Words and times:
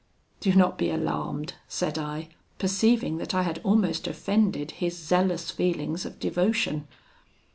"'Do 0.39 0.53
not 0.55 0.79
be 0.79 0.89
alarmed,' 0.89 1.53
said 1.67 1.95
I, 1.99 2.29
perceiving 2.57 3.17
that 3.19 3.35
I 3.35 3.43
had 3.43 3.61
almost 3.63 4.07
offended 4.07 4.71
his 4.71 4.97
zealous 4.97 5.51
feelings 5.51 6.05
of 6.05 6.19
devotion. 6.19 6.87